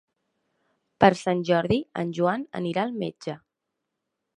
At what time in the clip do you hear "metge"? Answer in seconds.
3.05-3.41